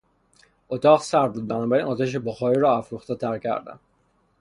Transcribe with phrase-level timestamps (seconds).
[0.69, 3.79] اتاق سرد بود بنابراین آتش بخاری را افروختهتر کردم.